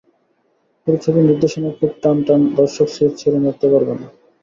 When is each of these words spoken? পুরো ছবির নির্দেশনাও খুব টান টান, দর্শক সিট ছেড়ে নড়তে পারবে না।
পুরো 0.81 0.97
ছবির 1.03 1.27
নির্দেশনাও 1.27 1.77
খুব 1.79 1.91
টান 2.01 2.17
টান, 2.27 2.41
দর্শক 2.57 2.87
সিট 2.95 3.11
ছেড়ে 3.19 3.39
নড়তে 3.39 3.65
পারবে 3.73 3.93
না। 3.93 4.07